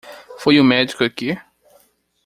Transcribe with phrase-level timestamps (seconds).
[0.41, 1.37] Foi o médico aqui?